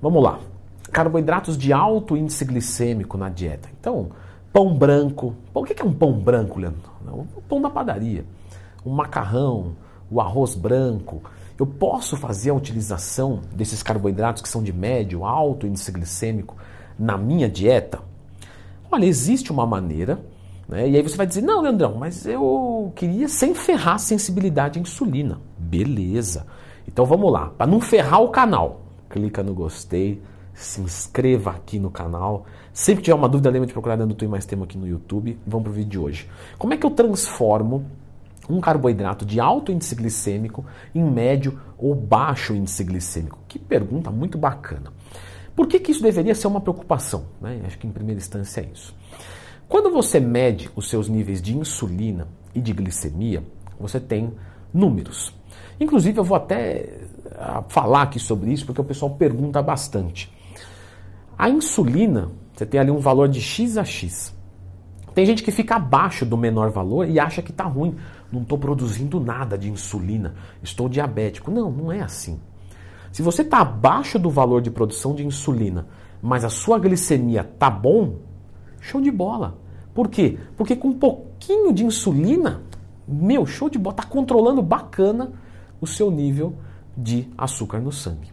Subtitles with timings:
[0.00, 0.38] Vamos lá.
[0.92, 3.68] Carboidratos de alto índice glicêmico na dieta.
[3.78, 4.10] Então,
[4.52, 5.34] pão branco.
[5.52, 6.90] O que é um pão branco, Leandro?
[7.36, 8.24] O pão da padaria.
[8.84, 9.72] O macarrão,
[10.10, 11.22] o arroz branco.
[11.58, 16.56] Eu posso fazer a utilização desses carboidratos que são de médio, alto índice glicêmico
[16.98, 18.00] na minha dieta?
[18.90, 20.20] Olha, existe uma maneira,
[20.68, 20.88] né?
[20.88, 24.82] e aí você vai dizer: não, Leandrão, mas eu queria sem ferrar a sensibilidade à
[24.82, 25.40] insulina.
[25.58, 26.46] Beleza.
[26.86, 30.22] Então vamos lá, para não ferrar o canal, clica no gostei,
[30.54, 32.46] se inscreva aqui no canal.
[32.72, 35.38] Sempre que tiver uma dúvida, lembra de procurar dando tu mais tema aqui no YouTube.
[35.46, 36.30] Vamos para o vídeo de hoje.
[36.58, 37.84] Como é que eu transformo
[38.48, 40.64] um carboidrato de alto índice glicêmico
[40.94, 43.38] em médio ou baixo índice glicêmico?
[43.46, 44.92] Que pergunta muito bacana.
[45.54, 47.26] Por que, que isso deveria ser uma preocupação?
[47.40, 47.62] Né?
[47.66, 48.94] Acho que em primeira instância é isso.
[49.68, 53.42] Quando você mede os seus níveis de insulina e de glicemia,
[53.78, 54.32] você tem
[54.72, 55.34] números.
[55.80, 57.00] Inclusive, eu vou até
[57.36, 60.32] ah, falar aqui sobre isso porque o pessoal pergunta bastante.
[61.38, 64.34] A insulina, você tem ali um valor de x a x.
[65.14, 67.96] Tem gente que fica abaixo do menor valor e acha que está ruim.
[68.30, 71.50] Não estou produzindo nada de insulina, estou diabético.
[71.50, 72.40] Não, não é assim.
[73.12, 75.86] Se você está abaixo do valor de produção de insulina,
[76.20, 78.16] mas a sua glicemia tá bom,
[78.80, 79.56] show de bola.
[79.94, 80.38] Por quê?
[80.56, 82.62] Porque com um pouquinho de insulina,
[83.08, 85.32] meu, show de bola, está controlando bacana
[85.80, 86.54] o seu nível
[86.96, 88.32] de açúcar no sangue.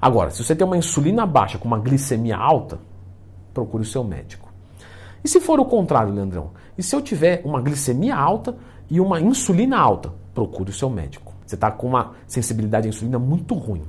[0.00, 2.78] Agora, se você tem uma insulina baixa com uma glicemia alta,
[3.54, 4.52] procure o seu médico.
[5.24, 6.50] E se for o contrário, Leandrão?
[6.76, 8.56] E se eu tiver uma glicemia alta
[8.90, 11.34] e uma insulina alta, procure o seu médico.
[11.44, 13.82] Você está com uma sensibilidade à insulina muito ruim.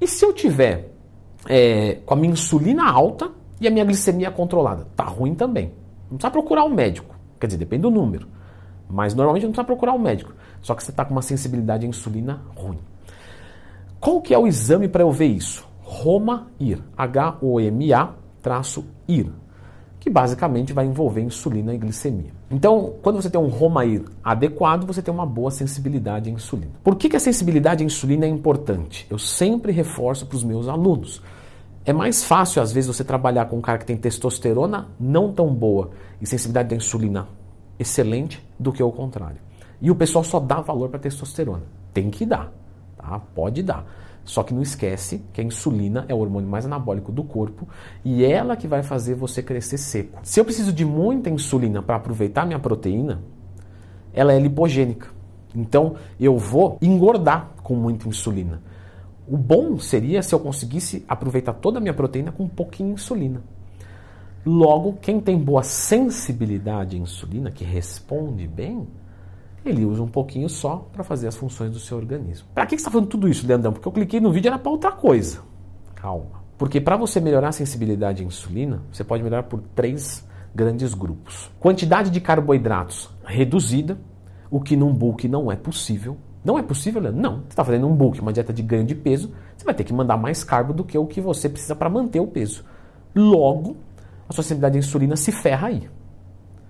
[0.00, 0.92] E se eu tiver
[1.48, 4.86] é, com a minha insulina alta e a minha glicemia controlada?
[4.94, 5.72] Tá ruim também.
[6.10, 7.14] Não precisa procurar um médico.
[7.40, 8.28] Quer dizer, depende do número.
[8.92, 10.34] Mas normalmente não precisa procurar um médico.
[10.60, 12.78] Só que você está com uma sensibilidade à insulina ruim.
[13.98, 15.66] Qual que é o exame para eu ver isso?
[15.80, 16.82] Roma-IR.
[16.96, 18.10] H-O-M-A
[18.42, 19.30] traço IR.
[19.98, 22.32] Que basicamente vai envolver insulina e glicemia.
[22.50, 26.72] Então, quando você tem um Roma-IR adequado, você tem uma boa sensibilidade à insulina.
[26.84, 29.06] Por que, que a sensibilidade à insulina é importante?
[29.08, 31.22] Eu sempre reforço para os meus alunos.
[31.84, 35.54] É mais fácil, às vezes, você trabalhar com um cara que tem testosterona não tão
[35.54, 37.26] boa e sensibilidade à insulina
[37.78, 39.38] excelente do que o contrário.
[39.80, 41.64] E o pessoal só dá valor para testosterona.
[41.92, 42.52] Tem que dar,
[42.96, 43.20] tá?
[43.34, 43.84] Pode dar.
[44.24, 47.68] Só que não esquece que a insulina é o hormônio mais anabólico do corpo
[48.04, 50.20] e ela que vai fazer você crescer seco.
[50.22, 53.20] Se eu preciso de muita insulina para aproveitar minha proteína,
[54.12, 55.08] ela é lipogênica.
[55.54, 58.62] Então eu vou engordar com muita insulina.
[59.26, 63.00] O bom seria se eu conseguisse aproveitar toda a minha proteína com um pouquinho de
[63.00, 63.42] insulina.
[64.44, 68.88] Logo, quem tem boa sensibilidade à insulina, que responde bem,
[69.64, 72.48] ele usa um pouquinho só para fazer as funções do seu organismo.
[72.52, 73.72] Para que você está falando tudo isso, Leandrão?
[73.72, 75.40] Porque eu cliquei no vídeo era para outra coisa.
[75.94, 76.42] Calma.
[76.58, 81.50] Porque para você melhorar a sensibilidade à insulina, você pode melhorar por três grandes grupos.
[81.60, 83.96] Quantidade de carboidratos reduzida,
[84.50, 86.16] o que num bulk não é possível.
[86.44, 87.20] Não é possível, Leandro?
[87.20, 87.36] Não.
[87.42, 89.92] Você está fazendo um bulk, uma dieta de ganho de peso, você vai ter que
[89.92, 92.64] mandar mais carbo do que o que você precisa para manter o peso.
[93.14, 93.76] Logo,
[94.32, 95.88] a sua sensibilidade à insulina se ferra aí.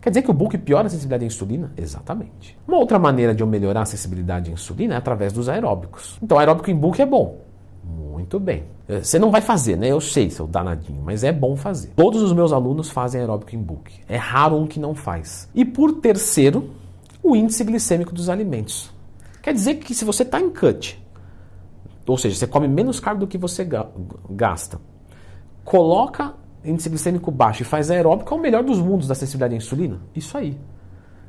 [0.00, 1.72] Quer dizer que o bulk piora a sensibilidade à insulina?
[1.78, 2.58] Exatamente.
[2.68, 6.18] Uma outra maneira de eu melhorar a sensibilidade à insulina é através dos aeróbicos.
[6.22, 7.40] Então, aeróbico em bulk é bom.
[7.82, 8.64] Muito bem.
[8.86, 9.88] Eh, você não vai fazer, né?
[9.88, 11.92] Eu sei, seu danadinho, mas é bom fazer.
[11.96, 13.92] Todos os meus alunos fazem aeróbico em bulk.
[14.06, 15.48] É raro um que não faz.
[15.54, 16.70] E por terceiro,
[17.22, 18.92] o índice glicêmico dos alimentos.
[19.42, 21.02] Quer dizer que se você está em cut,
[22.06, 23.66] ou seja, você come menos carbo do que você
[24.30, 24.78] gasta,
[25.64, 29.56] coloca índice glicêmico baixo e faz aeróbico, é o melhor dos mundos da sensibilidade à
[29.56, 30.00] insulina?
[30.14, 30.58] Isso aí.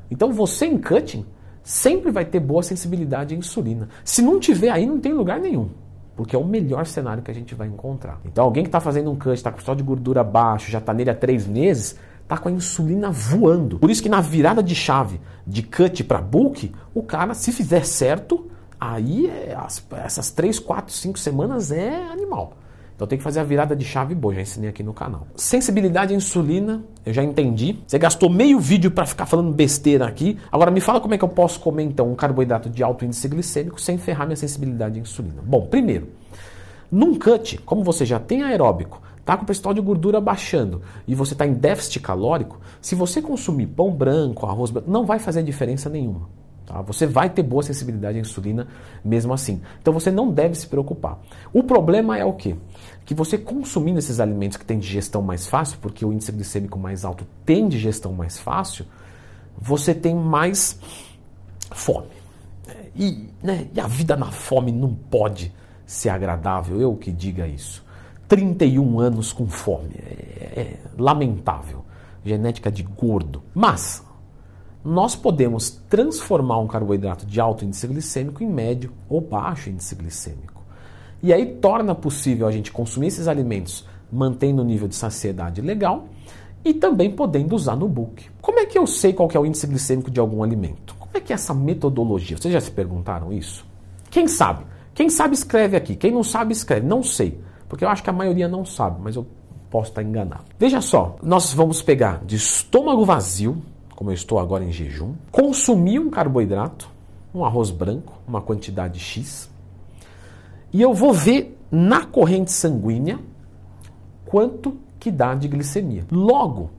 [0.10, 1.26] Então você em cutting
[1.64, 3.90] sempre vai ter boa sensibilidade à insulina.
[4.04, 5.70] Se não tiver aí, não tem lugar nenhum.
[6.16, 8.22] Porque é o melhor cenário que a gente vai encontrar.
[8.24, 10.94] Então alguém que está fazendo um cut, está com só de gordura baixo, já está
[10.94, 13.80] nele há três meses, está com a insulina voando.
[13.80, 17.86] Por isso que na virada de chave de cut para bulk, o cara, se fizer
[17.86, 19.58] certo, aí é,
[20.04, 22.54] essas três, quatro, cinco semanas é animal.
[22.96, 25.28] Então tem que fazer a virada de chave boa, já ensinei aqui no canal.
[25.36, 27.78] Sensibilidade à insulina, eu já entendi.
[27.86, 30.40] Você gastou meio vídeo para ficar falando besteira aqui.
[30.50, 33.28] Agora me fala como é que eu posso comer então um carboidrato de alto índice
[33.28, 35.42] glicêmico sem ferrar minha sensibilidade à insulina.
[35.44, 36.08] Bom, primeiro,
[36.90, 41.14] num cut, como você já tem aeróbico, tá com o percentual de gordura baixando e
[41.14, 45.44] você está em déficit calórico, se você consumir pão branco, arroz branco, não vai fazer
[45.44, 46.30] diferença nenhuma.
[46.66, 46.82] Tá?
[46.82, 48.68] Você vai ter boa sensibilidade à insulina
[49.04, 49.62] mesmo assim.
[49.82, 51.20] Então você não deve se preocupar.
[51.54, 52.56] O problema é o quê?
[53.06, 57.06] Que você consumindo esses alimentos que têm digestão mais fácil, porque o índice glicêmico mais
[57.06, 58.86] alto tem digestão mais fácil,
[59.58, 60.80] você tem mais
[61.72, 62.08] fome.
[62.96, 65.54] E, né, e a vida na fome não pode
[65.86, 67.84] ser agradável, eu que diga isso.
[68.28, 69.96] 31 anos com fome.
[69.98, 71.84] É, é lamentável.
[72.24, 73.44] Genética de gordo.
[73.54, 74.05] Mas
[74.86, 80.64] nós podemos transformar um carboidrato de alto índice glicêmico em médio ou baixo índice glicêmico.
[81.24, 86.06] E aí torna possível a gente consumir esses alimentos mantendo o nível de saciedade legal
[86.64, 88.28] e também podendo usar no book.
[88.40, 90.94] Como é que eu sei qual é o índice glicêmico de algum alimento?
[91.00, 92.38] Como é que é essa metodologia?
[92.38, 93.66] Vocês já se perguntaram isso?
[94.12, 94.66] Quem sabe?
[94.94, 95.96] Quem sabe escreve aqui.
[95.96, 96.86] Quem não sabe escreve.
[96.86, 97.40] Não sei.
[97.68, 99.26] Porque eu acho que a maioria não sabe, mas eu
[99.72, 100.44] posso estar enganado.
[100.60, 103.62] Veja só, nós vamos pegar de estômago vazio,
[103.96, 106.90] como eu estou agora em jejum, consumir um carboidrato,
[107.34, 109.50] um arroz branco, uma quantidade X,
[110.72, 113.20] e eu vou ver na corrente sanguínea
[114.26, 116.06] quanto que dá de glicemia.
[116.12, 116.72] Logo,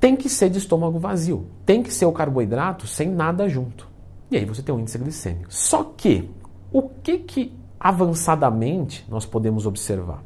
[0.00, 3.88] tem que ser de estômago vazio, tem que ser o carboidrato sem nada junto.
[4.30, 5.46] E aí você tem um índice glicêmico.
[5.48, 6.28] Só que
[6.72, 10.22] o que que avançadamente nós podemos observar?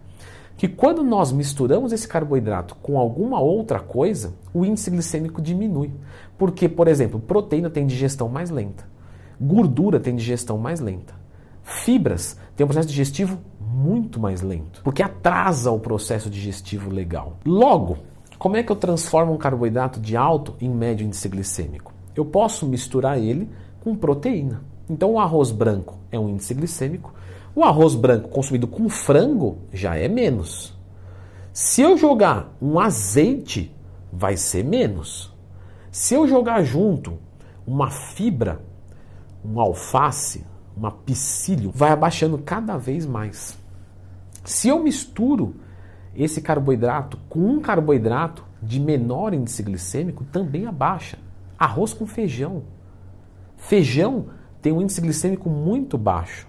[0.58, 5.92] Que quando nós misturamos esse carboidrato com alguma outra coisa, o índice glicêmico diminui.
[6.36, 8.84] Porque, por exemplo, proteína tem digestão mais lenta,
[9.40, 11.14] gordura tem digestão mais lenta,
[11.62, 17.36] fibras têm um processo digestivo muito mais lento, porque atrasa o processo digestivo legal.
[17.46, 17.98] Logo,
[18.36, 21.92] como é que eu transformo um carboidrato de alto em médio índice glicêmico?
[22.16, 23.48] Eu posso misturar ele
[23.80, 24.62] com proteína.
[24.90, 27.14] Então, o arroz branco é um índice glicêmico.
[27.58, 30.78] O arroz branco consumido com frango já é menos.
[31.52, 33.74] Se eu jogar um azeite,
[34.12, 35.36] vai ser menos.
[35.90, 37.18] Se eu jogar junto
[37.66, 38.60] uma fibra,
[39.44, 40.46] um alface,
[40.76, 43.58] uma psyllium, vai abaixando cada vez mais.
[44.44, 45.56] Se eu misturo
[46.14, 51.18] esse carboidrato com um carboidrato de menor índice glicêmico, também abaixa.
[51.58, 52.62] Arroz com feijão.
[53.56, 54.26] Feijão
[54.62, 56.46] tem um índice glicêmico muito baixo.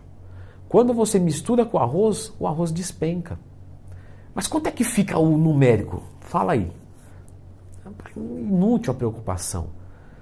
[0.70, 3.40] Quando você mistura com arroz, o arroz despenca.
[4.36, 6.04] Mas quanto é que fica o numérico?
[6.22, 6.72] Fala aí.
[8.16, 9.70] Inútil a preocupação.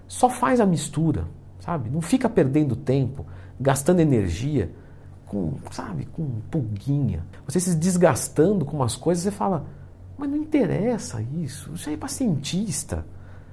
[0.08, 1.28] Só faz a mistura,
[1.60, 1.90] sabe?
[1.90, 3.26] Não fica perdendo tempo,
[3.60, 4.72] gastando energia
[5.26, 7.26] com, sabe, com pulguinha.
[7.46, 9.66] Você se desgastando com umas coisas, você fala,
[10.18, 11.74] mas não interessa isso.
[11.74, 13.06] Isso aí é para cientista.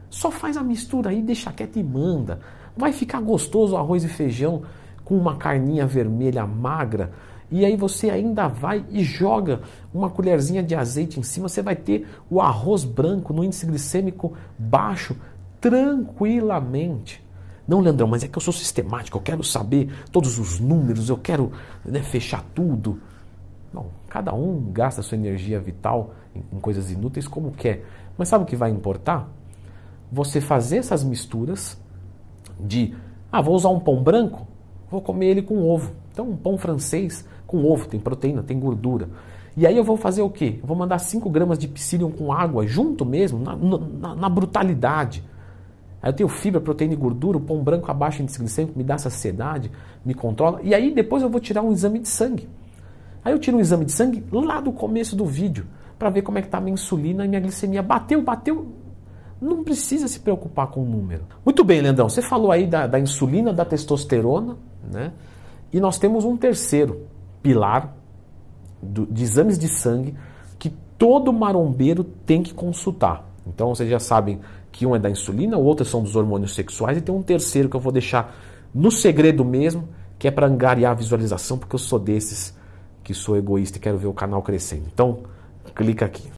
[0.09, 2.39] Só faz a mistura aí, deixa quieto e manda.
[2.77, 4.63] Vai ficar gostoso o arroz e feijão
[5.05, 7.13] com uma carninha vermelha magra.
[7.51, 9.61] E aí você ainda vai e joga
[9.93, 11.49] uma colherzinha de azeite em cima.
[11.49, 15.15] Você vai ter o arroz branco no índice glicêmico baixo
[15.61, 17.23] tranquilamente.
[17.67, 21.17] Não, Leandrão, mas é que eu sou sistemático, eu quero saber todos os números, eu
[21.17, 21.53] quero
[21.85, 23.01] né, fechar tudo.
[23.73, 27.85] Não, cada um gasta sua energia vital em, em coisas inúteis como quer.
[28.19, 29.29] Mas sabe o que vai importar?
[30.13, 31.81] Você fazer essas misturas
[32.61, 32.95] de,
[33.33, 34.47] ah, vou usar um pão branco,
[34.95, 35.93] vou comer ele com ovo.
[36.13, 39.09] Então, um pão francês com ovo, tem proteína, tem gordura.
[39.57, 40.59] E aí eu vou fazer o quê?
[40.61, 45.23] Eu vou mandar 5 gramas de psyllium com água junto mesmo, na, na, na, brutalidade.
[46.03, 48.99] Aí eu tenho fibra, proteína e gordura, o pão branco abaixo índice glicêmico me dá
[48.99, 49.71] saciedade,
[50.05, 50.61] me controla.
[50.63, 52.49] E aí depois eu vou tirar um exame de sangue.
[53.25, 55.67] Aí eu tiro um exame de sangue lá do começo do vídeo,
[55.99, 57.83] para ver como é que está a minha insulina e minha glicemia.
[57.83, 58.67] Bateu, bateu,
[59.41, 61.25] não precisa se preocupar com o número.
[61.45, 64.57] Muito bem, Leandrão, você falou aí da, da insulina, da testosterona,
[64.91, 65.13] né?
[65.73, 67.07] E nós temos um terceiro
[67.43, 67.95] pilar
[68.83, 70.15] do, de exames de sangue
[70.59, 73.29] que todo marombeiro tem que consultar.
[73.47, 76.99] Então vocês já sabem que um é da insulina, o outro são dos hormônios sexuais
[76.99, 78.35] e tem um terceiro que eu vou deixar
[78.75, 82.57] no segredo mesmo, que é para angariar a visualização, porque eu sou desses
[83.05, 84.85] que sou egoísta e quero ver o canal crescendo.
[84.93, 85.21] Então,
[85.75, 86.29] clica aqui.